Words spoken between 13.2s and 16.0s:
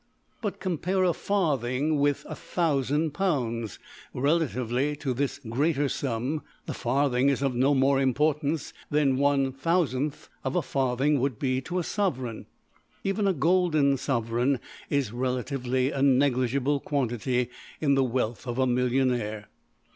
a golden sovereign is relatively